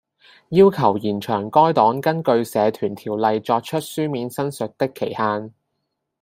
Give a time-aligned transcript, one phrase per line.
[0.49, 5.53] 要求延長該黨根據《社團條例》作出書面申述的期限